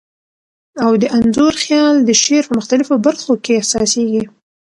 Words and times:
او 0.83 0.91
د 1.01 1.03
انځور 1.17 1.53
خیال 1.63 1.95
د 2.03 2.09
شعر 2.23 2.43
په 2.47 2.53
مختلفو 2.59 2.93
بر 3.05 3.15
خو 3.21 3.33
کي 3.43 3.51
احسا 3.59 3.81
سیږی. 3.93 4.23